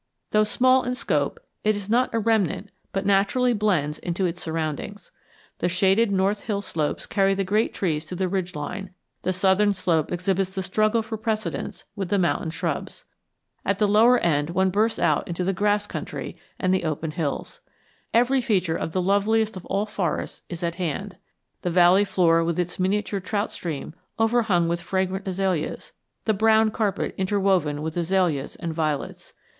Though 0.31 0.43
small 0.45 0.81
in 0.81 0.95
scope 0.95 1.39
it 1.63 1.75
is 1.75 1.87
not 1.87 2.09
a 2.11 2.17
remnant 2.17 2.71
but 2.91 3.05
naturally 3.05 3.53
blends 3.53 3.99
into 3.99 4.25
its 4.25 4.41
surroundings. 4.41 5.11
The 5.59 5.69
shaded 5.69 6.11
north 6.11 6.45
hill 6.45 6.63
slopes 6.63 7.05
carry 7.05 7.35
the 7.35 7.43
great 7.43 7.71
trees 7.71 8.03
to 8.05 8.15
the 8.15 8.27
ridge 8.27 8.55
line; 8.55 8.95
the 9.21 9.31
southern 9.31 9.75
slope 9.75 10.11
exhibits 10.11 10.49
the 10.55 10.63
struggle 10.63 11.03
for 11.03 11.19
precedence 11.19 11.85
with 11.95 12.09
the 12.09 12.17
mountain 12.17 12.49
shrubs. 12.49 13.05
At 13.63 13.77
the 13.77 13.87
lower 13.87 14.17
end 14.17 14.49
one 14.49 14.71
bursts 14.71 14.97
out 14.97 15.27
into 15.27 15.43
the 15.43 15.53
grass 15.53 15.85
country 15.85 16.35
and 16.59 16.73
the 16.73 16.83
open 16.83 17.11
hills. 17.11 17.61
Every 18.11 18.41
feature 18.41 18.75
of 18.75 18.93
the 18.93 19.03
loveliest 19.03 19.55
of 19.55 19.67
all 19.67 19.85
forests 19.85 20.41
is 20.49 20.63
at 20.63 20.81
hand: 20.81 21.17
the 21.61 21.69
valley 21.69 22.05
floor 22.05 22.43
with 22.43 22.57
its 22.57 22.79
miniature 22.79 23.19
trout 23.19 23.51
stream 23.51 23.93
overhung 24.19 24.67
with 24.67 24.81
fragrant 24.81 25.27
azaleas; 25.27 25.91
the 26.25 26.33
brown 26.33 26.71
carpet 26.71 27.13
interwoven 27.19 27.83
with 27.83 27.95
azaleas 27.95 28.55
and 28.55 28.73
violets. 28.73 29.35